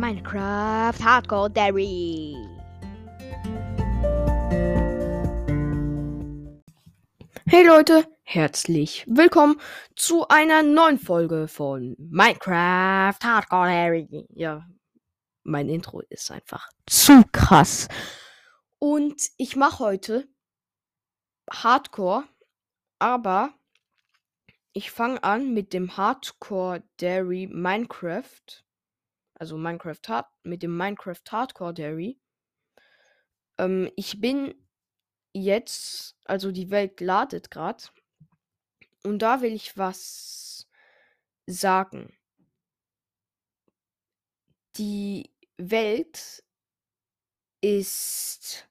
Minecraft 0.00 0.98
Hardcore 1.04 1.50
Dairy. 1.50 2.34
Hey 7.44 7.66
Leute, 7.66 8.08
herzlich 8.22 9.04
willkommen 9.06 9.60
zu 9.96 10.26
einer 10.28 10.62
neuen 10.62 10.98
Folge 10.98 11.48
von 11.48 11.96
Minecraft 11.98 13.18
Hardcore 13.22 13.68
Dairy. 13.68 14.26
Ja, 14.30 14.66
mein 15.42 15.68
Intro 15.68 16.00
ist 16.08 16.30
einfach 16.30 16.70
zu 16.86 17.22
krass. 17.30 17.86
Und 18.78 19.20
ich 19.36 19.54
mache 19.54 19.80
heute 19.80 20.28
Hardcore, 21.50 22.24
aber 22.98 23.52
ich 24.72 24.90
fange 24.90 25.22
an 25.22 25.52
mit 25.52 25.74
dem 25.74 25.98
Hardcore 25.98 26.84
Dairy 26.96 27.48
Minecraft. 27.52 28.64
Also 29.40 29.56
Minecraft 29.56 30.02
Hard 30.06 30.26
mit 30.42 30.62
dem 30.62 30.76
Minecraft 30.76 31.22
Hardcore 31.30 31.72
Dairy. 31.72 32.20
Ähm, 33.56 33.90
ich 33.96 34.20
bin 34.20 34.54
jetzt, 35.32 36.14
also 36.26 36.52
die 36.52 36.70
Welt 36.70 37.00
ladet 37.00 37.50
gerade. 37.50 37.84
Und 39.02 39.20
da 39.20 39.40
will 39.40 39.54
ich 39.54 39.78
was 39.78 40.68
sagen. 41.46 42.14
Die 44.76 45.30
Welt 45.56 46.44
ist 47.62 48.68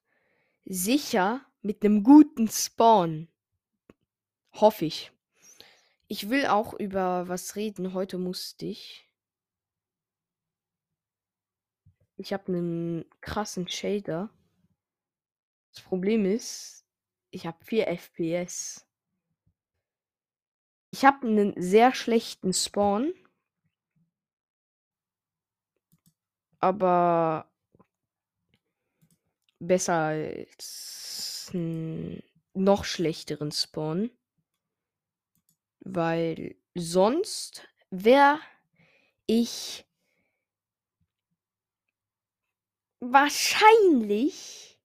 sicher 0.66 1.44
mit 1.64 1.84
einem 1.84 2.04
guten 2.04 2.48
Spawn. 2.48 3.28
Hoffe 4.54 4.86
ich. 4.86 5.12
Ich 6.08 6.30
will 6.30 6.46
auch 6.46 6.76
über 6.76 7.28
was 7.28 7.56
reden. 7.56 7.94
Heute 7.94 8.20
musste 8.20 8.68
ich. 8.68 9.09
Ich 12.20 12.34
habe 12.34 12.48
einen 12.48 13.06
krassen 13.22 13.70
Shader. 13.70 14.30
Das 15.74 15.82
Problem 15.82 16.26
ist, 16.26 16.86
ich 17.32 17.48
habe 17.48 17.64
4 17.64 17.88
FPS. 17.88 18.86
Ich 20.92 21.06
habe 21.06 21.26
einen 21.26 21.54
sehr 21.62 21.96
schlechten 21.96 22.52
Spawn. 22.52 23.14
Aber 26.60 27.50
besser 29.60 29.94
als 29.94 31.50
einen 31.54 32.22
noch 32.54 32.84
schlechteren 32.84 33.54
Spawn. 33.54 34.12
Weil 35.80 36.58
sonst 36.76 37.66
wäre 37.92 38.42
ich 39.26 39.89
wahrscheinlich 43.00 44.80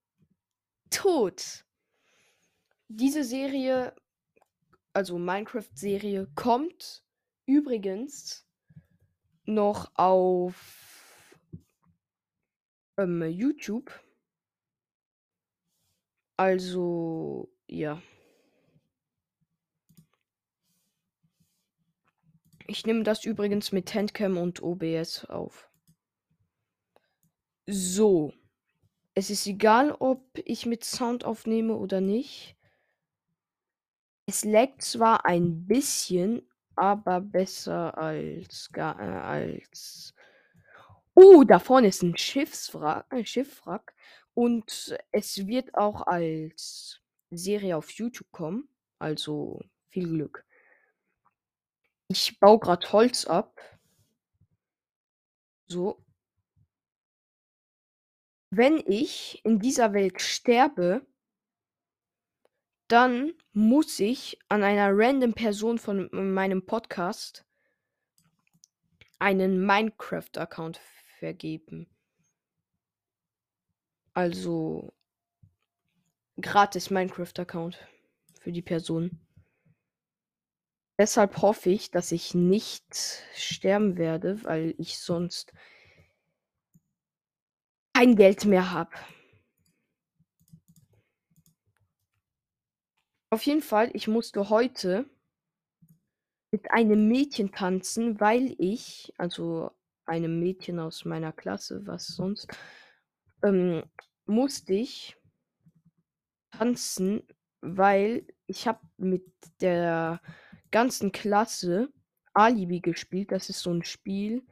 tot. 0.90 1.64
Diese 2.88 3.24
Serie, 3.24 3.94
also 4.92 5.18
Minecraft-Serie, 5.18 6.28
kommt 6.34 7.04
übrigens 7.46 8.46
noch 9.44 9.90
auf 9.94 11.36
ähm, 12.96 13.22
YouTube. 13.22 13.90
Also, 16.36 17.52
ja. 17.66 18.02
Ich 22.66 22.86
nehme 22.86 23.02
das 23.02 23.24
übrigens 23.24 23.72
mit 23.72 23.94
Handcam 23.94 24.38
und 24.38 24.62
OBS 24.62 25.26
auf. 25.26 25.70
So. 27.66 28.32
Es 29.14 29.30
ist 29.30 29.46
egal, 29.46 29.92
ob 29.92 30.22
ich 30.44 30.66
mit 30.66 30.84
Sound 30.84 31.24
aufnehme 31.24 31.76
oder 31.76 32.00
nicht. 32.00 32.56
Es 34.26 34.44
laggt 34.44 34.82
zwar 34.82 35.24
ein 35.26 35.66
bisschen, 35.66 36.42
aber 36.76 37.20
besser 37.20 37.96
als 37.96 38.70
gar 38.72 38.98
äh, 39.00 39.52
als. 39.52 40.14
Oh, 41.14 41.44
da 41.44 41.58
vorne 41.58 41.88
ist 41.88 42.02
ein 42.02 42.16
Schiffswrack, 42.16 43.06
ein 43.10 43.24
Schiffwrack 43.26 43.94
und 44.34 44.96
es 45.12 45.46
wird 45.46 45.74
auch 45.74 46.02
als 46.06 47.00
Serie 47.30 47.76
auf 47.76 47.90
YouTube 47.90 48.30
kommen. 48.32 48.68
Also 48.98 49.60
viel 49.90 50.08
Glück. 50.08 50.44
Ich 52.08 52.38
baue 52.40 52.58
gerade 52.58 52.90
Holz 52.92 53.26
ab. 53.26 53.60
So. 55.68 56.03
Wenn 58.56 58.80
ich 58.86 59.44
in 59.44 59.58
dieser 59.58 59.92
Welt 59.94 60.22
sterbe, 60.22 61.04
dann 62.86 63.32
muss 63.52 63.98
ich 63.98 64.38
an 64.48 64.62
einer 64.62 64.90
random 64.92 65.34
Person 65.34 65.76
von 65.76 66.08
meinem 66.12 66.64
Podcast 66.64 67.44
einen 69.18 69.66
Minecraft-Account 69.66 70.80
vergeben. 71.18 71.88
Also 74.12 74.92
gratis 76.40 76.90
Minecraft-Account 76.90 77.76
für 78.40 78.52
die 78.52 78.62
Person. 78.62 79.18
Deshalb 80.96 81.38
hoffe 81.38 81.70
ich, 81.70 81.90
dass 81.90 82.12
ich 82.12 82.34
nicht 82.34 82.84
sterben 83.34 83.96
werde, 83.96 84.44
weil 84.44 84.76
ich 84.78 85.00
sonst 85.00 85.52
kein 87.94 88.16
Geld 88.16 88.44
mehr 88.44 88.72
habe. 88.72 88.90
Auf 93.30 93.42
jeden 93.42 93.62
Fall, 93.62 93.90
ich 93.94 94.08
musste 94.08 94.48
heute 94.48 95.08
mit 96.52 96.70
einem 96.70 97.08
Mädchen 97.08 97.50
tanzen, 97.50 98.20
weil 98.20 98.54
ich, 98.58 99.12
also 99.18 99.70
einem 100.06 100.38
Mädchen 100.38 100.78
aus 100.78 101.04
meiner 101.04 101.32
Klasse, 101.32 101.86
was 101.86 102.06
sonst, 102.06 102.48
ähm, 103.42 103.82
musste 104.26 104.74
ich 104.74 105.16
tanzen, 106.52 107.26
weil 107.60 108.26
ich 108.46 108.68
habe 108.68 108.80
mit 108.98 109.24
der 109.60 110.20
ganzen 110.70 111.10
Klasse 111.10 111.92
Alibi 112.34 112.80
gespielt. 112.80 113.32
Das 113.32 113.48
ist 113.48 113.60
so 113.60 113.72
ein 113.72 113.84
Spiel. 113.84 114.46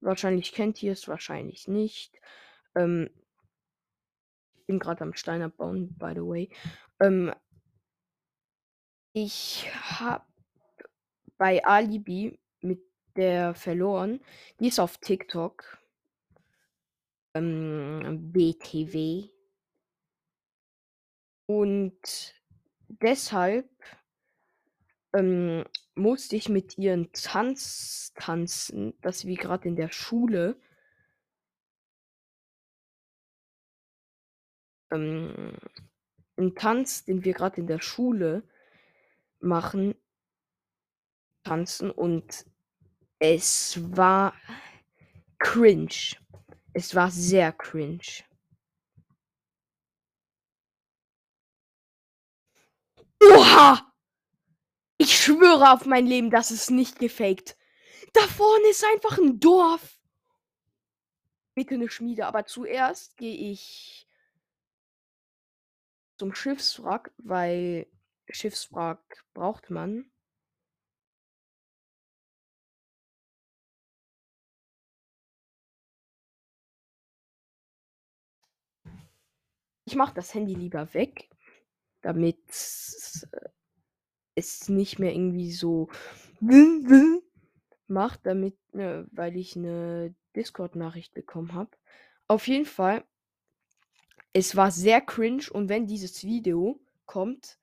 Wahrscheinlich 0.00 0.52
kennt 0.52 0.82
ihr 0.82 0.92
es, 0.92 1.08
wahrscheinlich 1.08 1.66
nicht. 1.66 2.20
Ähm, 2.78 3.10
ich 4.54 4.66
bin 4.66 4.78
gerade 4.78 5.02
am 5.02 5.14
Stein 5.14 5.42
abbauen, 5.42 5.96
by 5.98 6.12
the 6.14 6.20
way. 6.20 6.50
Ähm, 7.00 7.34
ich 9.12 9.68
habe 9.74 10.24
bei 11.38 11.64
Alibi 11.64 12.38
mit 12.60 12.80
der 13.16 13.54
verloren. 13.54 14.20
Die 14.60 14.68
ist 14.68 14.78
auf 14.78 14.98
TikTok. 14.98 15.78
Ähm, 17.34 18.30
BTW. 18.32 19.28
Und 21.46 22.34
deshalb 22.88 23.68
ähm, 25.14 25.64
musste 25.94 26.36
ich 26.36 26.48
mit 26.48 26.76
ihren 26.78 27.10
Tanz 27.12 28.12
tanzen, 28.14 28.94
dass 29.00 29.24
wir 29.24 29.36
gerade 29.36 29.68
in 29.68 29.76
der 29.76 29.90
Schule 29.90 30.60
ähm, 34.90 35.56
einen 36.36 36.54
Tanz, 36.54 37.04
den 37.04 37.24
wir 37.24 37.34
gerade 37.34 37.60
in 37.60 37.66
der 37.66 37.80
Schule 37.80 38.42
machen, 39.40 39.94
tanzen 41.44 41.90
und 41.90 42.46
es 43.18 43.78
war 43.96 44.34
cringe. 45.38 46.16
Es 46.72 46.94
war 46.94 47.10
sehr 47.10 47.52
cringe. 47.52 48.24
Oha! 53.20 53.92
Ich 54.98 55.16
schwöre 55.16 55.72
auf 55.72 55.86
mein 55.86 56.06
Leben, 56.06 56.30
das 56.30 56.50
ist 56.50 56.70
nicht 56.70 56.98
gefaked. 56.98 57.56
Da 58.12 58.20
vorne 58.22 58.68
ist 58.68 58.84
einfach 58.84 59.18
ein 59.18 59.38
Dorf. 59.38 59.98
Bitte 61.54 61.74
eine 61.74 61.88
Schmiede, 61.88 62.26
aber 62.26 62.46
zuerst 62.46 63.16
gehe 63.16 63.52
ich 63.52 64.07
zum 66.18 66.34
Schiffswrack, 66.34 67.12
weil 67.18 67.86
Schiffswrack 68.28 69.24
braucht 69.34 69.70
man. 69.70 70.10
Ich 79.84 79.94
mache 79.94 80.14
das 80.14 80.34
Handy 80.34 80.54
lieber 80.54 80.92
weg, 80.92 81.30
damit 82.02 82.38
es 84.34 84.68
nicht 84.68 84.98
mehr 84.98 85.12
irgendwie 85.12 85.52
so 85.52 85.88
macht, 87.86 88.26
damit, 88.26 88.56
äh, 88.74 89.04
weil 89.10 89.36
ich 89.36 89.56
eine 89.56 90.14
Discord-Nachricht 90.36 91.14
bekommen 91.14 91.54
habe. 91.54 91.70
Auf 92.26 92.46
jeden 92.48 92.66
Fall, 92.66 93.04
es 94.32 94.56
war 94.56 94.70
sehr 94.70 95.00
cringe 95.00 95.44
und 95.52 95.68
wenn 95.68 95.86
dieses 95.86 96.24
Video 96.24 96.80
kommt 97.06 97.56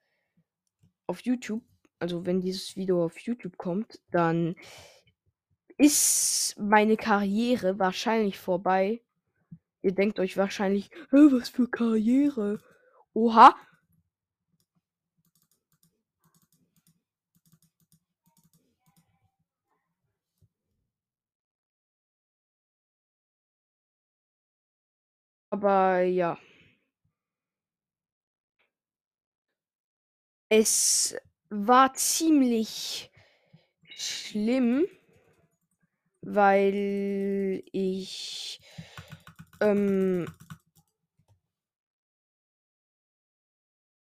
auf 1.08 1.22
YouTube, 1.22 1.64
also 2.00 2.26
wenn 2.26 2.42
dieses 2.42 2.76
Video 2.76 3.06
auf 3.06 3.20
YouTube 3.20 3.58
kommt, 3.58 4.00
dann 4.12 4.56
ist 5.78 6.56
meine 6.58 6.96
Karriere 6.96 7.80
wahrscheinlich 7.80 8.38
vorbei. 8.40 9.02
Ihr 9.84 9.94
denkt 9.94 10.20
euch 10.20 10.38
wahrscheinlich, 10.38 10.92
"Hä, 11.12 11.18
was 11.32 11.50
für 11.50 11.70
Karriere? 11.70 12.62
Oha. 13.14 13.56
Aber 25.52 26.02
ja. 26.04 26.38
Es 30.50 31.16
war 31.50 31.94
ziemlich 31.96 33.12
schlimm, 33.84 34.86
weil 36.22 37.64
ich 37.72 38.60
ähm, 39.62 40.28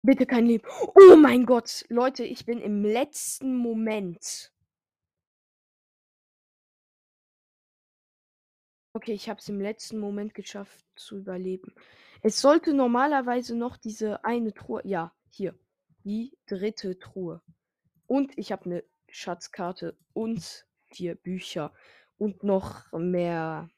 bitte 0.03 0.27
kein 0.27 0.47
Leben. 0.47 0.69
Oh 0.95 1.17
mein 1.17 1.47
Gott, 1.47 1.85
Leute, 1.89 2.25
ich 2.25 2.47
bin 2.47 2.61
im 2.61 2.85
letzten 2.85 3.57
Moment. 3.57 4.53
Okay, 8.93 9.13
ich 9.13 9.29
habe 9.29 9.41
es 9.41 9.49
im 9.49 9.61
letzten 9.61 9.99
Moment 9.99 10.35
geschafft 10.35 10.85
zu 10.97 11.19
überleben. 11.19 11.75
Es 12.23 12.41
sollte 12.41 12.75
normalerweise 12.75 13.57
noch 13.57 13.77
diese 13.77 14.25
eine 14.25 14.53
Truhe. 14.53 14.83
Ja, 14.85 15.13
hier. 15.29 15.59
Die 16.05 16.37
dritte 16.47 16.99
Truhe. 16.99 17.43
Und 18.07 18.37
ich 18.37 18.53
habe 18.53 18.65
eine 18.65 18.85
Schatzkarte 19.09 19.97
und 20.13 20.67
vier 20.87 21.15
Bücher. 21.15 21.73
Und 22.19 22.43
noch 22.43 22.93
mehr. 22.93 23.71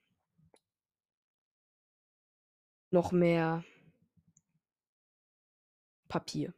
Noch 2.90 3.12
mehr 3.12 3.64
Papier. 6.08 6.52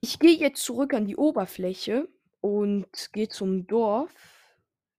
Ich 0.00 0.18
gehe 0.18 0.36
jetzt 0.36 0.62
zurück 0.62 0.94
an 0.94 1.06
die 1.06 1.16
Oberfläche 1.16 2.08
und 2.40 3.12
gehe 3.12 3.28
zum 3.28 3.66
Dorf. 3.66 4.12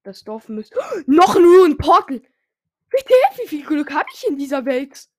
Das 0.03 0.23
Dorf 0.23 0.47
müsste. 0.47 0.79
noch 1.07 1.35
nur 1.35 1.65
ein 1.65 1.77
Portal! 1.77 2.21
Wie 3.37 3.47
viel 3.47 3.65
Glück 3.65 3.91
habe 3.91 4.09
ich 4.13 4.27
in 4.27 4.37
dieser 4.37 4.65
Welt? 4.65 5.10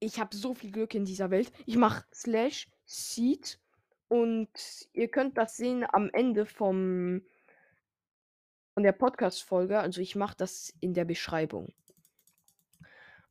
Ich 0.00 0.20
habe 0.20 0.36
so 0.36 0.54
viel 0.54 0.70
Glück 0.70 0.94
in 0.94 1.04
dieser 1.04 1.30
Welt. 1.30 1.52
Ich 1.66 1.76
mache 1.76 2.04
Slash 2.14 2.68
Seed 2.84 3.58
und 4.08 4.48
ihr 4.92 5.08
könnt 5.08 5.36
das 5.36 5.56
sehen 5.56 5.84
am 5.90 6.10
Ende 6.10 6.46
vom 6.46 7.22
von 8.74 8.84
der 8.84 8.92
Podcast-Folge. 8.92 9.80
Also 9.80 10.00
ich 10.00 10.14
mache 10.14 10.36
das 10.36 10.72
in 10.78 10.94
der 10.94 11.04
Beschreibung. 11.04 11.72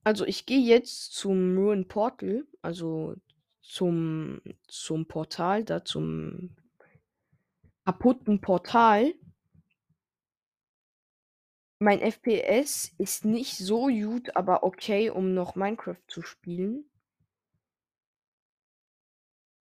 Also 0.04 0.26
ich 0.26 0.46
gehe 0.46 0.60
jetzt 0.60 1.14
zum 1.14 1.58
Ruin 1.58 1.88
Portal, 1.88 2.46
also 2.62 3.16
zum, 3.62 4.42
zum 4.68 5.08
Portal, 5.08 5.64
da 5.64 5.86
zum 5.86 6.56
kaputten 7.86 8.42
Portal. 8.42 9.14
Mein 11.80 12.02
FPS 12.02 12.92
ist 12.98 13.24
nicht 13.24 13.58
so 13.58 13.88
gut, 13.88 14.36
aber 14.36 14.64
okay, 14.64 15.12
um 15.12 15.36
noch 15.36 15.56
Minecraft 15.56 16.02
zu 16.08 16.24
spielen. 16.24 16.90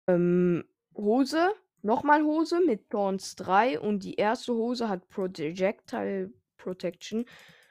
Ähm, 0.07 0.65
Hose, 0.97 1.51
nochmal 1.83 2.23
Hose 2.23 2.61
mit 2.65 2.89
Thorns 2.89 3.37
3 3.37 3.79
und 3.79 4.03
die 4.05 4.15
erste 4.15 4.55
Hose 4.55 4.89
hat 4.89 5.09
Projectile 5.11 6.33
Protection, 6.57 7.27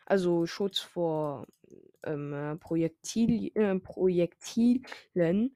also 0.05 0.45
Schutz 0.45 0.79
vor 0.79 1.47
ähm, 2.03 2.33
äh, 2.33 2.55
Projektil, 2.57 3.51
äh, 3.55 3.79
Projektilen. 3.79 5.55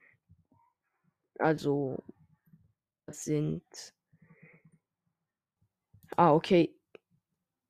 Also, 1.39 2.03
das 3.05 3.23
sind. 3.23 3.63
Ah, 6.17 6.33
okay. 6.33 6.75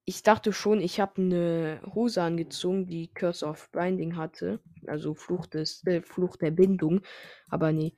Ich 0.06 0.22
dachte 0.22 0.52
schon, 0.52 0.82
ich 0.82 1.00
habe 1.00 1.22
eine 1.22 1.82
Hose 1.96 2.22
angezogen, 2.22 2.88
die 2.88 3.08
Curse 3.08 3.46
of 3.46 3.70
Binding 3.72 4.18
hatte. 4.18 4.60
Also 4.86 5.14
Fluch, 5.14 5.46
des, 5.48 5.86
äh, 5.88 6.02
Fluch 6.02 6.36
der 6.36 6.52
Bindung. 6.52 7.02
Aber 7.48 7.72
nee. 7.72 7.96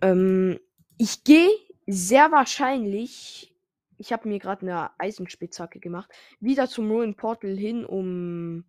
Ähm, 0.00 0.58
ich 0.96 1.24
gehe 1.24 1.50
sehr 1.86 2.32
wahrscheinlich. 2.32 3.54
Ich 3.98 4.12
habe 4.12 4.28
mir 4.28 4.38
gerade 4.38 4.62
eine 4.62 4.98
Eisenspitzhacke 4.98 5.78
gemacht. 5.78 6.10
Wieder 6.40 6.68
zum 6.68 6.90
Ruin 6.90 7.14
Portal 7.14 7.56
hin, 7.56 7.84
um. 7.84 8.64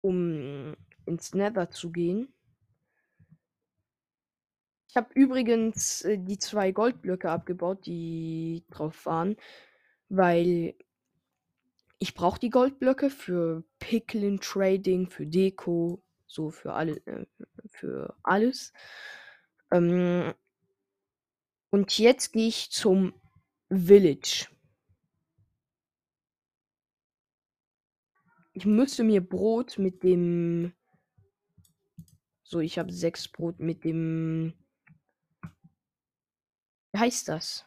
Um 0.00 0.74
ins 1.06 1.34
Nether 1.34 1.70
zu 1.70 1.90
gehen. 1.90 2.32
Ich 4.88 4.96
habe 4.96 5.08
übrigens 5.14 6.02
äh, 6.02 6.18
die 6.18 6.38
zwei 6.38 6.72
Goldblöcke 6.72 7.30
abgebaut, 7.30 7.86
die 7.86 8.64
drauf 8.70 9.06
waren, 9.06 9.36
weil 10.08 10.74
ich 11.98 12.14
brauche 12.14 12.40
die 12.40 12.50
Goldblöcke 12.50 13.10
für 13.10 13.64
Picklin 13.78 14.40
Trading, 14.40 15.10
für 15.10 15.26
Deko, 15.26 16.02
so 16.26 16.50
für 16.50 16.72
alle, 16.72 16.96
äh, 17.06 17.26
für 17.70 18.16
alles. 18.22 18.72
Ähm, 19.70 20.32
und 21.70 21.98
jetzt 21.98 22.32
gehe 22.32 22.48
ich 22.48 22.70
zum 22.70 23.12
Village. 23.70 24.48
Ich 28.54 28.64
müsste 28.64 29.04
mir 29.04 29.20
Brot 29.20 29.78
mit 29.78 30.02
dem. 30.02 30.72
So, 32.42 32.60
ich 32.60 32.78
habe 32.78 32.92
sechs 32.92 33.28
Brot 33.28 33.60
mit 33.60 33.84
dem. 33.84 34.54
Wie 36.92 36.98
heißt 36.98 37.28
das? 37.28 37.64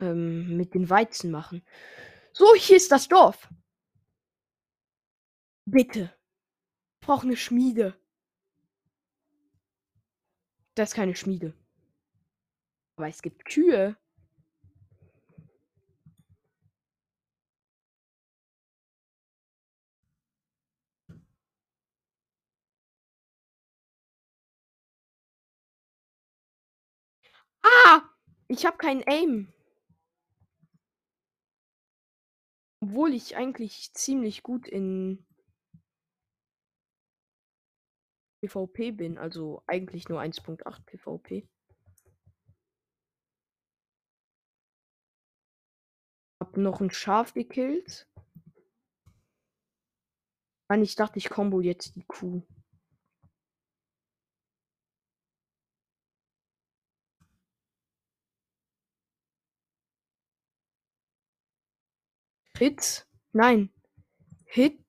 Ähm, 0.00 0.56
mit 0.56 0.74
den 0.74 0.88
Weizen 0.90 1.30
machen. 1.30 1.62
So, 2.32 2.54
hier 2.54 2.76
ist 2.76 2.90
das 2.92 3.08
Dorf. 3.08 3.48
Bitte. 5.66 6.14
Ich 7.00 7.06
brauche 7.06 7.26
eine 7.26 7.36
Schmiede. 7.36 7.98
Das 10.74 10.90
ist 10.90 10.94
keine 10.96 11.14
Schmiede. 11.14 11.54
Aber 12.96 13.08
es 13.08 13.22
gibt 13.22 13.44
Kühe. 13.44 13.96
Ah! 27.64 28.02
Ich 28.52 28.66
habe 28.66 28.78
keinen 28.78 29.04
Aim. 29.06 29.52
Obwohl 32.82 33.14
ich 33.14 33.36
eigentlich 33.36 33.94
ziemlich 33.94 34.42
gut 34.42 34.66
in 34.66 35.24
PvP 38.42 38.90
bin, 38.90 39.18
also 39.18 39.62
eigentlich 39.68 40.08
nur 40.08 40.20
1.8 40.20 40.84
PvP. 40.84 41.48
Hab 46.40 46.56
noch 46.56 46.80
ein 46.80 46.90
Schaf 46.90 47.34
gekillt. 47.34 48.08
Mann, 50.68 50.82
ich 50.82 50.96
dachte, 50.96 51.18
ich 51.18 51.30
combo 51.30 51.60
jetzt 51.60 51.94
die 51.94 52.04
Kuh. 52.04 52.42
Hit? 62.60 63.06
Nein. 63.32 63.70
Hit? 64.44 64.84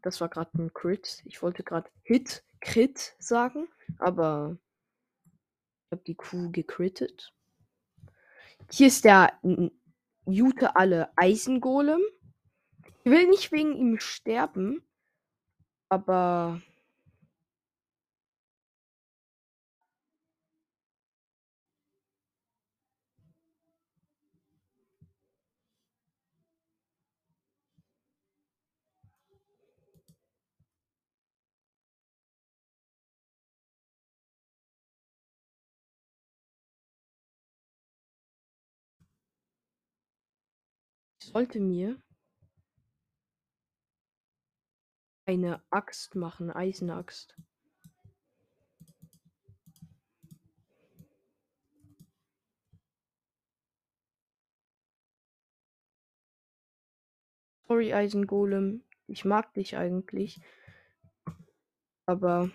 Das 0.00 0.22
war 0.22 0.30
gerade 0.30 0.50
ein 0.56 0.72
Crit. 0.72 1.20
Ich 1.26 1.42
wollte 1.42 1.62
gerade 1.62 1.90
Hit, 2.04 2.42
Crit 2.62 3.14
sagen, 3.18 3.68
aber 3.98 4.56
ich 5.26 5.92
habe 5.92 6.02
die 6.06 6.14
Kuh 6.14 6.50
gecrittet. 6.50 7.34
Hier 8.70 8.86
ist 8.86 9.04
der 9.04 9.38
Jute 10.24 10.74
alle 10.74 11.12
Eisengolem. 11.16 12.00
Ich 13.04 13.12
will 13.12 13.28
nicht 13.28 13.52
wegen 13.52 13.76
ihm 13.76 13.98
sterben, 14.00 14.82
aber 15.90 16.62
sollte 41.32 41.60
mir 41.60 41.96
eine 45.24 45.62
Axt 45.70 46.14
machen, 46.14 46.50
Eisenaxt. 46.50 47.36
Sorry, 57.66 57.94
Eisengolem. 57.94 58.84
Ich 59.06 59.24
mag 59.24 59.54
dich 59.54 59.76
eigentlich. 59.78 60.42
Aber. 62.04 62.50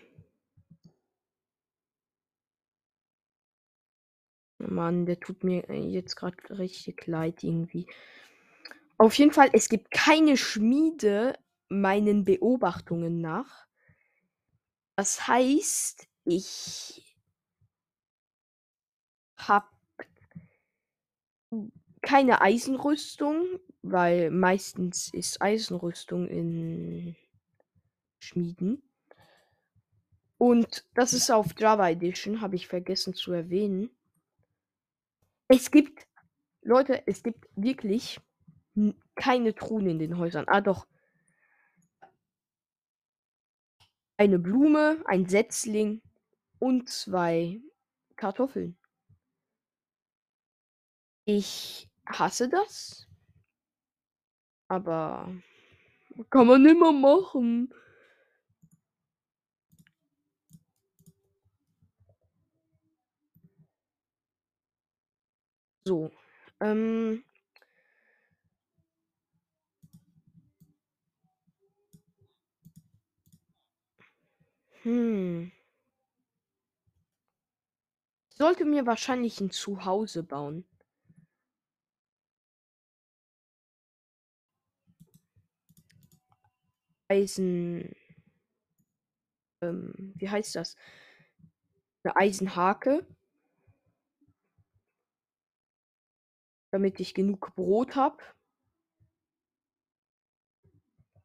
Mann, 4.60 5.08
der 5.08 5.20
tut 5.20 5.44
mir 5.44 5.66
jetzt 5.72 6.16
gerade 6.16 6.60
richtig 6.60 7.08
leid 7.08 7.44
irgendwie. 7.44 7.88
Auf 8.98 9.14
jeden 9.18 9.32
Fall, 9.32 9.50
es 9.54 9.70
gibt 9.70 9.92
keine 9.92 10.38
Schmiede 10.38 11.38
meinen 11.70 12.26
Beobachtungen 12.26 13.22
nach. 13.22 13.68
Das 14.96 15.28
heißt, 15.28 16.08
ich 16.26 17.16
habe 19.38 19.68
keine 22.02 22.42
Eisenrüstung, 22.42 23.60
weil 23.84 24.32
meistens 24.32 25.14
ist 25.14 25.42
Eisenrüstung 25.42 26.28
in 26.28 27.16
Schmieden. 28.20 28.82
Und 30.40 30.86
das 30.96 31.14
ist 31.14 31.30
auf 31.30 31.48
Java 31.58 31.90
Edition, 31.90 32.42
habe 32.42 32.56
ich 32.56 32.68
vergessen 32.68 33.14
zu 33.14 33.32
erwähnen. 33.32 33.90
Es 35.48 35.70
gibt, 35.70 36.08
Leute, 36.62 37.06
es 37.08 37.24
gibt 37.24 37.48
wirklich 37.56 38.20
keine 39.16 39.56
Truhen 39.56 39.88
in 39.88 40.00
den 40.00 40.18
Häusern. 40.18 40.46
Ah, 40.48 40.62
doch. 40.62 40.88
Eine 44.18 44.40
Blume, 44.40 45.04
ein 45.06 45.28
Setzling 45.28 46.02
und 46.60 46.90
zwei 46.90 47.62
Kartoffeln. 48.16 48.78
Ich 51.26 51.90
hasse 52.06 52.50
das. 52.50 53.08
Aber 54.70 55.30
kann 56.30 56.48
man 56.48 56.66
immer 56.66 56.92
machen. 56.92 57.74
So. 65.86 66.12
Ähm, 66.60 67.24
hm. 74.88 75.52
Sollte 78.30 78.64
mir 78.64 78.86
wahrscheinlich 78.86 79.42
ein 79.42 79.52
Zuhause 79.52 80.24
bauen. 80.24 80.64
Eisen. 87.10 87.94
Ähm, 89.62 90.14
wie 90.16 90.30
heißt 90.30 90.56
das? 90.56 90.78
Eine 92.04 92.16
Eisenhake. 92.16 93.06
Damit 96.72 97.02
ich 97.02 97.14
genug 97.14 97.54
Brot 97.56 97.98
habe. 97.98 98.24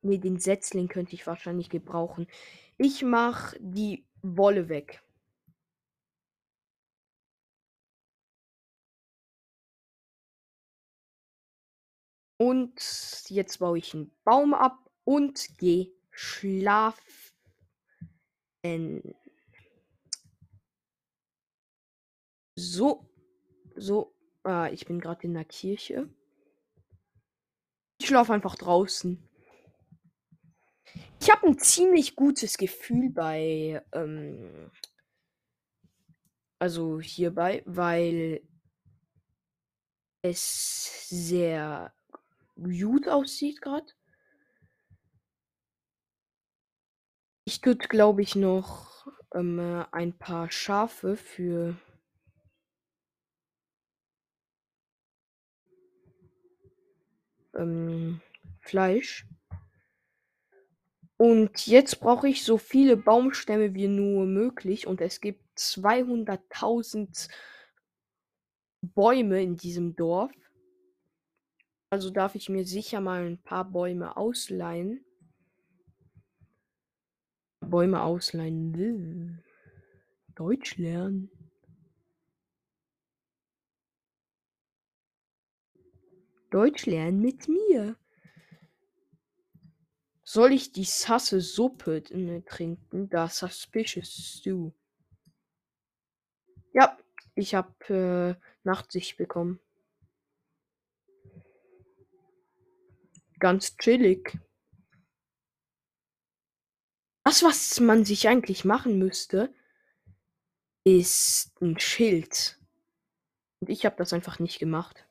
Ne, 0.03 0.19
den 0.19 0.39
Setzling 0.39 0.89
könnte 0.89 1.15
ich 1.15 1.27
wahrscheinlich 1.29 1.71
gebrauchen. 1.71 2.27
Ich 2.85 3.05
mache 3.05 3.57
die 3.61 4.05
Wolle 4.23 4.69
weg. 4.69 5.05
Und 12.41 12.75
jetzt 13.29 13.59
baue 13.61 13.79
ich 13.79 13.95
einen 13.95 14.11
Baum 14.25 14.53
ab 14.53 14.91
und 15.05 15.57
gehe 15.59 15.93
schlafen. 16.11 17.05
So, 22.57 23.09
so. 23.77 24.13
Ah, 24.43 24.71
ich 24.73 24.87
bin 24.87 24.99
gerade 24.99 25.23
in 25.23 25.35
der 25.35 25.45
Kirche. 25.45 26.13
Ich 28.01 28.09
schlafe 28.09 28.33
einfach 28.33 28.57
draußen. 28.57 29.32
Ich 31.23 31.31
habe 31.31 31.47
ein 31.47 31.57
ziemlich 31.57 32.17
gutes 32.17 32.59
Gefühl 32.59 33.09
bei, 33.09 33.81
ähm, 33.93 34.73
also 36.59 37.01
hierbei, 37.01 37.63
weil 37.65 38.43
es 40.23 41.09
sehr 41.09 41.95
gut 42.57 43.07
aussieht 43.07 43.61
gerade. 43.61 43.87
Ich 47.45 47.61
tut, 47.61 47.89
glaube 47.89 48.23
ich, 48.23 48.35
noch 48.35 49.07
ähm, 49.33 49.61
äh, 49.61 49.85
ein 49.93 50.19
paar 50.19 50.51
Schafe 50.51 51.15
für 51.15 51.77
ähm, 57.55 58.21
Fleisch. 58.61 59.25
Und 61.23 61.69
jetzt 61.69 62.01
brauche 62.01 62.27
ich 62.29 62.43
so 62.43 62.59
viele 62.59 62.97
Baumstämme 62.97 63.75
wie 63.75 63.87
nur 63.87 64.27
möglich. 64.27 64.89
Und 64.89 65.01
es 65.01 65.21
gibt 65.21 65.57
200.000 65.57 67.31
Bäume 68.81 69.41
in 69.41 69.57
diesem 69.57 69.95
Dorf. 69.95 70.33
Also 71.91 72.11
darf 72.11 72.35
ich 72.35 72.49
mir 72.49 72.65
sicher 72.65 73.01
mal 73.01 73.25
ein 73.25 73.41
paar 73.41 73.71
Bäume 73.71 74.17
ausleihen. 74.17 75.05
Bäume 77.61 78.03
ausleihen. 78.03 79.45
Deutsch 80.35 80.77
lernen. 80.77 81.31
Deutsch 86.51 86.87
lernen 86.87 87.21
mit 87.21 87.47
mir. 87.47 87.97
Soll 90.35 90.55
ich 90.55 90.73
die 90.73 90.85
sasse 90.85 91.43
Suppe 91.43 92.03
trinken? 92.47 93.11
Da 93.11 93.29
Suspicious 93.29 94.39
Stew. 94.39 94.73
Ja, 96.73 96.97
ich 97.35 97.55
habe 97.55 98.39
äh, 98.41 98.43
Nachtsicht 98.65 99.19
bekommen. 99.19 99.61
Ganz 103.41 103.77
chillig. 103.77 104.39
Das, 107.25 107.43
was 107.43 107.79
man 107.81 108.07
sich 108.07 108.27
eigentlich 108.27 108.65
machen 108.65 108.99
müsste, 108.99 109.53
ist 110.83 111.53
ein 111.61 111.79
Schild. 111.79 112.59
Und 113.61 113.69
ich 113.69 113.85
habe 113.85 113.97
das 113.97 114.15
einfach 114.15 114.39
nicht 114.39 114.61
gemacht. 114.61 115.07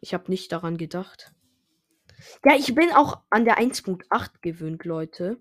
Ich 0.00 0.14
habe 0.14 0.30
nicht 0.30 0.52
daran 0.52 0.78
gedacht. 0.78 1.34
Ja, 2.44 2.54
ich 2.56 2.74
bin 2.74 2.90
auch 2.92 3.22
an 3.30 3.44
der 3.44 3.58
1.8 3.58 4.40
gewöhnt, 4.40 4.84
Leute. 4.84 5.38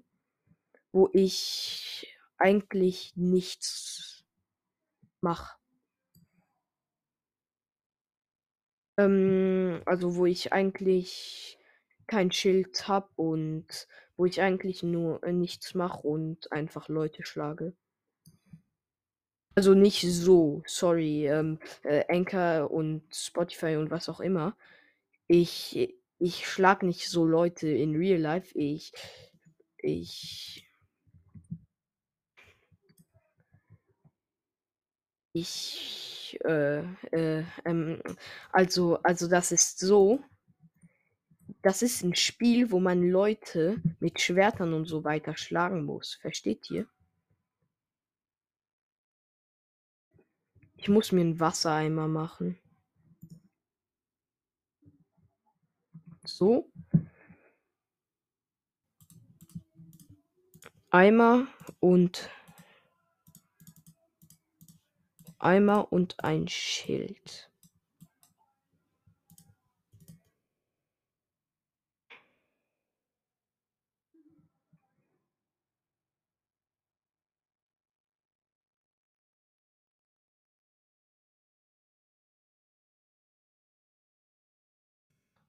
Wo 0.92 1.10
ich 1.14 2.08
eigentlich 2.38 3.14
nichts 3.16 4.26
mache. 5.22 5.58
Ähm, 8.98 9.82
also 9.86 10.16
wo 10.16 10.26
ich 10.26 10.54
eigentlich 10.54 11.58
kein 12.08 12.32
Schild 12.32 12.88
habe 12.88 13.10
und 13.16 13.88
wo 14.16 14.26
ich 14.26 14.42
eigentlich 14.42 14.82
nur 14.84 15.24
äh, 15.24 15.34
nichts 15.34 15.76
mache 15.76 16.08
und 16.08 16.52
einfach 16.52 16.88
Leute 16.88 17.26
schlage. 17.26 17.74
Also 19.56 19.74
nicht 19.74 20.02
so, 20.02 20.62
sorry, 20.68 21.28
ähm, 21.28 21.60
äh, 21.84 22.06
Anchor 22.08 22.70
und 22.70 23.04
Spotify 23.14 23.76
und 23.76 23.90
was 23.90 24.08
auch 24.08 24.20
immer. 24.20 24.56
Ich 25.28 25.97
ich 26.20 26.48
schlag 26.48 26.84
nicht 26.84 27.10
so 27.10 27.26
Leute 27.26 27.68
in 27.70 27.96
Real 27.96 28.20
Life. 28.20 28.58
Ich. 28.58 28.92
Ich. 29.78 30.68
Ich. 35.34 36.40
Äh, 36.44 36.80
äh, 37.12 37.44
ähm, 37.66 38.02
also, 38.52 38.98
also 39.04 39.28
das 39.28 39.52
ist 39.52 39.80
so. 39.80 40.24
Das 41.62 41.82
ist 41.82 42.04
ein 42.04 42.16
Spiel, 42.16 42.72
wo 42.72 42.80
man 42.80 43.04
Leute 43.04 43.82
mit 44.00 44.20
Schwertern 44.22 44.74
und 44.74 44.86
so 44.86 45.04
weiter 45.04 45.38
schlagen 45.38 45.86
muss. 45.86 46.16
Versteht 46.16 46.70
ihr? 46.70 46.88
Ich 50.76 50.90
muss 50.90 51.12
mir 51.12 51.22
einen 51.22 51.40
Wassereimer 51.40 52.08
machen. 52.08 52.60
So. 56.28 56.70
Eimer 60.90 61.48
und 61.80 62.30
Eimer 65.40 65.92
und 65.92 66.24
ein 66.24 66.48
Schild. 66.48 67.47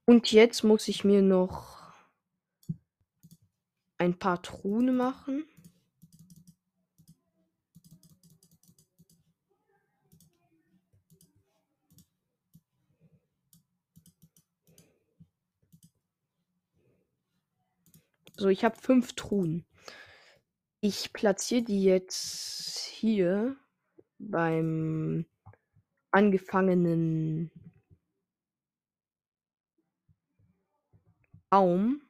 Und 0.09 0.33
jetzt 0.33 0.65
muss 0.65 0.89
ich 0.89 1.05
mir 1.05 1.21
noch 1.21 1.93
ein 3.99 4.19
paar 4.19 4.41
Truhen 4.41 4.97
machen. 4.97 5.45
So, 18.39 18.49
ich 18.49 18.65
habe 18.65 18.77
fünf 18.81 19.13
Truhen. 19.13 19.67
Ich 20.81 21.13
platziere 21.13 21.65
die 21.65 21.85
jetzt 21.85 22.79
hier 22.87 23.59
beim 24.19 25.27
angefangenen 26.13 27.68
Baum. 31.51 32.03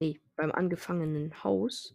Nee, 0.00 0.20
beim 0.36 0.52
angefangenen 0.52 1.44
Haus. 1.44 1.94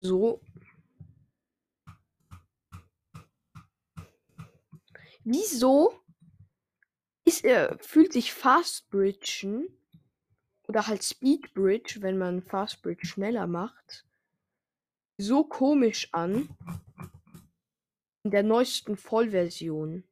So. 0.00 0.40
Wieso 5.24 6.04
ist 7.24 7.44
er, 7.44 7.78
fühlt 7.80 8.12
sich 8.12 8.34
Fast 8.34 8.90
Bridgen 8.90 9.66
oder 10.68 10.86
halt 10.86 11.02
Speed 11.02 11.54
Bridge, 11.54 11.98
wenn 12.00 12.18
man 12.18 12.42
Fast 12.42 12.82
Bridge 12.82 13.06
schneller 13.06 13.46
macht, 13.46 14.04
so 15.16 15.44
komisch 15.44 16.08
an 16.12 16.48
der 18.24 18.42
neuesten 18.42 18.96
Vollversion. 18.96 20.04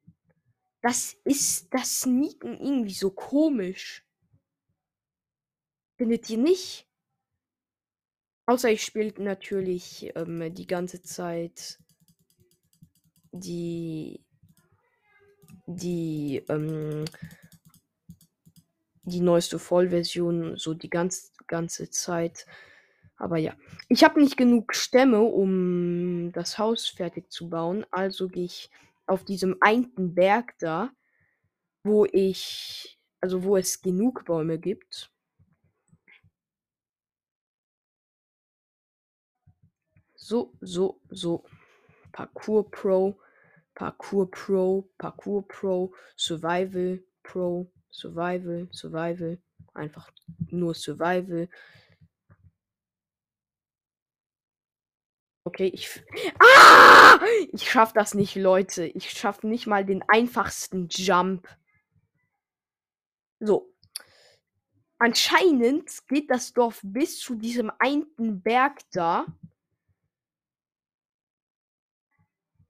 Das 0.83 1.17
ist 1.25 1.73
das 1.73 2.01
Sneaken 2.01 2.59
irgendwie 2.61 2.95
so 2.95 3.11
komisch. 3.11 4.05
Findet 5.97 6.29
ihr 6.29 6.39
nicht? 6.39 6.89
Außer 8.47 8.71
ich 8.71 8.83
spiele 8.83 9.15
natürlich 9.23 10.11
ähm, 10.17 10.53
die 10.53 10.67
ganze 10.67 11.01
Zeit 11.03 11.79
die 13.31 14.21
die 15.67 16.45
ähm, 16.49 17.05
die 19.05 19.21
neueste 19.21 19.59
Vollversion 19.59 20.57
so 20.57 20.75
die 20.75 20.91
ganz 20.91 21.33
ganze 21.47 21.89
Zeit. 21.91 22.47
Aber 23.17 23.37
ja, 23.39 23.55
ich 23.89 24.05
habe 24.05 24.21
nicht 24.21 24.37
genug 24.37 24.75
Stämme, 24.75 25.21
um 25.21 26.33
das 26.33 26.59
Haus 26.59 26.89
fertig 26.89 27.31
zu 27.31 27.49
bauen. 27.49 27.87
Also 27.91 28.29
gehe 28.29 28.45
ich 28.45 28.71
auf 29.07 29.25
diesem 29.25 29.57
einen 29.61 30.15
Berg 30.15 30.55
da, 30.59 30.91
wo 31.85 32.05
ich, 32.07 32.99
also 33.21 33.45
wo 33.45 33.57
es 33.57 33.81
genug 33.81 34.25
Bäume 34.25 34.59
gibt. 34.59 35.13
So, 40.15 40.55
so, 40.61 41.01
so. 41.11 41.45
Parkour 42.13 42.71
Pro, 42.71 43.19
Parkour 43.75 44.31
Pro, 44.31 44.89
Parkour 44.99 45.47
Pro, 45.49 45.93
Survival 46.17 47.03
Pro, 47.23 47.71
Survival, 47.91 48.69
Survival. 48.71 49.39
Einfach 49.75 50.11
nur 50.51 50.75
Survival. 50.75 51.49
Okay, 55.45 55.71
ich. 55.75 56.03
Ah! 56.39 57.19
Ich 57.53 57.69
schaff 57.69 57.93
das 57.93 58.15
nicht, 58.15 58.37
Leute. 58.37 58.85
Ich 58.87 59.11
schaff 59.11 59.43
nicht 59.43 59.67
mal 59.67 59.85
den 59.85 60.03
einfachsten 60.09 60.89
Jump. 60.89 61.49
So. 63.41 63.75
Anscheinend 64.99 65.91
geht 66.07 66.31
das 66.31 66.53
Dorf 66.53 66.81
bis 66.85 67.19
zu 67.19 67.35
diesem 67.35 67.73
einen 67.81 68.41
Berg 68.41 68.79
da. 68.93 69.27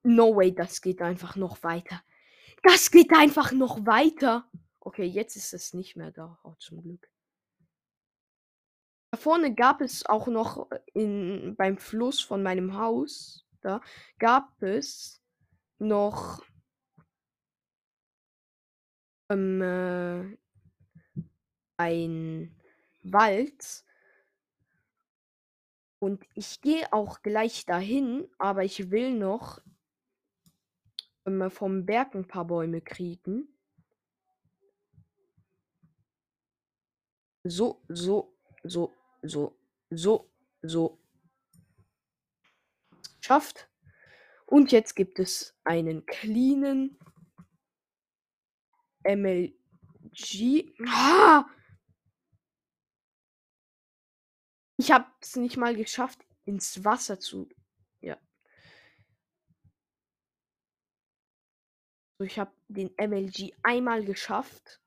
No 0.03 0.35
way, 0.35 0.55
das 0.55 0.81
geht 0.81 1.03
einfach 1.03 1.37
noch 1.37 1.63
weiter. 1.63 2.03
Das 2.63 2.91
geht 2.91 3.13
einfach 3.13 3.53
noch 3.53 3.85
weiter. 3.87 4.49
Okay, 4.81 5.05
jetzt 5.05 5.37
ist 5.37 5.53
es 5.53 5.75
nicht 5.75 5.95
mehr 5.97 6.11
da. 6.11 6.39
Oh, 6.43 6.55
zum 6.59 6.83
Glück. 6.83 7.12
Da 9.13 9.19
vorne 9.19 9.55
gab 9.55 9.83
es 9.83 10.07
auch 10.07 10.27
noch 10.27 10.71
in, 10.95 11.55
beim 11.57 11.77
Fluss 11.77 12.23
von 12.23 12.43
meinem 12.43 12.79
Haus, 12.79 13.47
da 13.61 13.83
gab 14.19 14.63
es 14.63 15.23
noch 15.79 16.43
ähm, 19.29 19.61
äh, 19.61 20.39
ein 21.77 22.57
Wald. 23.03 23.85
Und 25.99 26.25
ich 26.35 26.63
gehe 26.63 26.91
auch 26.91 27.21
gleich 27.21 27.67
dahin, 27.67 28.27
aber 28.39 28.65
ich 28.65 28.91
will 28.91 29.13
noch 29.13 29.61
ähm, 31.27 31.51
vom 31.51 31.85
Berg 31.85 32.15
ein 32.15 32.27
paar 32.27 32.47
Bäume 32.47 32.81
kriegen. 32.81 33.47
So, 37.45 37.83
so, 37.89 38.35
so, 38.63 38.95
so, 39.23 39.59
so, 39.91 40.31
so. 40.63 40.99
Schafft. 43.21 43.69
Und 44.47 44.73
jetzt 44.73 44.95
gibt 44.97 45.19
es 45.19 45.57
einen 45.65 46.05
cleanen 46.05 46.99
MLG. 49.05 50.75
Ah! 50.87 51.47
Ich 54.77 54.91
habe 54.91 55.07
es 55.21 55.37
nicht 55.37 55.57
mal 55.57 55.77
geschafft, 55.77 56.27
ins 56.45 56.85
Wasser 56.85 57.21
zu. 57.21 57.49
Ja. 58.01 58.19
So, 62.19 62.25
ich 62.25 62.39
habe 62.39 62.53
den 62.69 62.93
MLG 62.99 63.55
einmal 63.63 64.05
geschafft. 64.05 64.82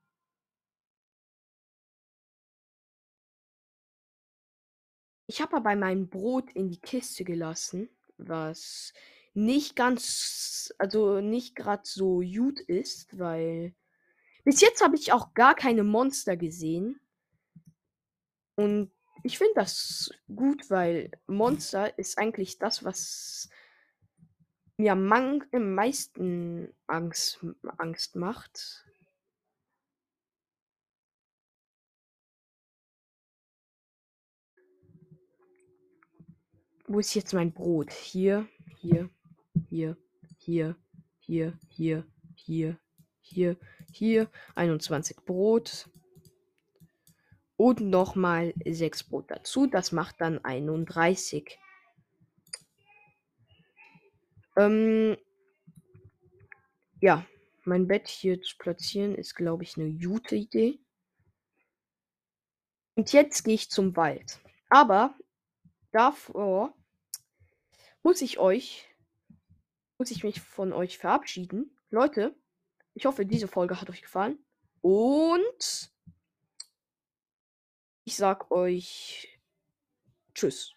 Ich 5.26 5.40
habe 5.40 5.56
aber 5.56 5.74
mein 5.74 6.08
Brot 6.08 6.52
in 6.52 6.68
die 6.70 6.80
Kiste 6.80 7.24
gelassen, 7.24 7.88
was 8.16 8.92
nicht 9.34 9.76
ganz, 9.76 10.72
also 10.78 11.20
nicht 11.20 11.56
gerade 11.56 11.82
so 11.84 12.20
gut 12.20 12.60
ist, 12.60 13.18
weil 13.18 13.74
bis 14.44 14.60
jetzt 14.60 14.82
habe 14.82 14.96
ich 14.96 15.12
auch 15.12 15.34
gar 15.34 15.54
keine 15.54 15.82
Monster 15.82 16.36
gesehen. 16.36 17.00
Und 18.54 18.92
ich 19.24 19.38
finde 19.38 19.54
das 19.56 20.10
gut, 20.34 20.70
weil 20.70 21.10
Monster 21.26 21.98
ist 21.98 22.16
eigentlich 22.16 22.58
das, 22.58 22.84
was 22.84 23.50
mir 24.76 24.92
am 24.92 25.06
meisten 25.52 26.72
Angst, 26.86 27.44
Angst 27.78 28.14
macht. 28.14 28.85
Wo 36.88 37.00
ist 37.00 37.14
jetzt 37.14 37.34
mein 37.34 37.52
Brot? 37.52 37.92
Hier, 37.92 38.46
hier, 38.78 39.10
hier, 39.68 39.96
hier, 40.38 40.76
hier, 41.18 41.58
hier, 41.68 42.06
hier, 42.36 42.78
hier, 43.20 43.56
hier. 43.92 44.30
21 44.54 45.16
Brot. 45.24 45.88
Und 47.56 47.80
nochmal 47.80 48.54
6 48.64 49.04
Brot 49.04 49.30
dazu. 49.30 49.66
Das 49.66 49.90
macht 49.90 50.20
dann 50.20 50.44
31. 50.44 51.58
Ähm, 54.56 55.16
ja, 57.00 57.26
mein 57.64 57.88
Bett 57.88 58.06
hier 58.06 58.40
zu 58.40 58.56
platzieren 58.58 59.16
ist, 59.16 59.34
glaube 59.34 59.64
ich, 59.64 59.76
eine 59.76 59.92
gute 59.92 60.36
Idee. 60.36 60.78
Und 62.94 63.12
jetzt 63.12 63.42
gehe 63.42 63.54
ich 63.54 63.70
zum 63.70 63.96
Wald. 63.96 64.40
Aber 64.68 65.16
davor 65.96 66.74
muss 68.02 68.20
ich 68.20 68.38
euch, 68.38 68.86
muss 69.96 70.10
ich 70.10 70.24
mich 70.24 70.42
von 70.42 70.74
euch 70.74 70.98
verabschieden. 70.98 71.74
Leute, 71.88 72.36
ich 72.92 73.06
hoffe, 73.06 73.24
diese 73.24 73.48
Folge 73.48 73.80
hat 73.80 73.88
euch 73.88 74.02
gefallen. 74.02 74.38
Und 74.82 75.90
ich 78.04 78.16
sag 78.16 78.50
euch 78.50 79.40
Tschüss. 80.34 80.75